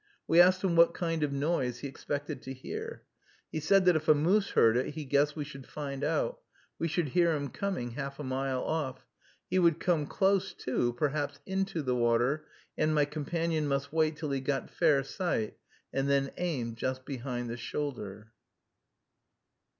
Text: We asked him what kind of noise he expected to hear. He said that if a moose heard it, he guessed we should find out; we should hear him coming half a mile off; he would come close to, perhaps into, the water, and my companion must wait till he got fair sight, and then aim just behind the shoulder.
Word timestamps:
We 0.27 0.41
asked 0.41 0.63
him 0.63 0.75
what 0.75 0.95
kind 0.95 1.21
of 1.21 1.31
noise 1.31 1.81
he 1.81 1.87
expected 1.87 2.41
to 2.41 2.53
hear. 2.55 3.03
He 3.51 3.59
said 3.59 3.85
that 3.85 3.95
if 3.95 4.07
a 4.07 4.15
moose 4.15 4.49
heard 4.53 4.75
it, 4.75 4.95
he 4.95 5.05
guessed 5.05 5.35
we 5.35 5.43
should 5.43 5.67
find 5.67 6.03
out; 6.03 6.39
we 6.79 6.87
should 6.87 7.09
hear 7.09 7.35
him 7.35 7.49
coming 7.49 7.91
half 7.91 8.19
a 8.19 8.23
mile 8.23 8.63
off; 8.63 9.05
he 9.47 9.59
would 9.59 9.79
come 9.79 10.07
close 10.07 10.55
to, 10.55 10.93
perhaps 10.93 11.39
into, 11.45 11.83
the 11.83 11.95
water, 11.95 12.47
and 12.75 12.95
my 12.95 13.05
companion 13.05 13.67
must 13.67 13.93
wait 13.93 14.15
till 14.17 14.31
he 14.31 14.39
got 14.41 14.71
fair 14.71 15.03
sight, 15.03 15.59
and 15.93 16.09
then 16.09 16.31
aim 16.35 16.73
just 16.73 17.05
behind 17.05 17.47
the 17.51 17.55
shoulder. 17.55 18.31